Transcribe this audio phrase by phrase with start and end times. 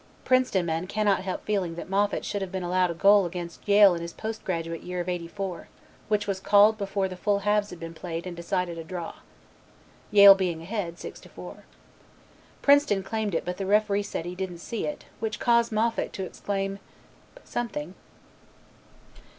[0.25, 3.93] Princeton men cannot help feeling that Moffat should have been allowed a goal against Yale
[3.93, 5.67] in his Post graduate year of '84,
[6.07, 9.17] which was called before the full halves had been played and decided a draw,
[10.09, 11.65] Yale being ahead, 6 to 4.
[12.63, 16.23] Princeton claimed it but the Referee said he didn't see it, which caused Moffat to
[16.25, 16.79] exclaim
[17.43, 17.93] something.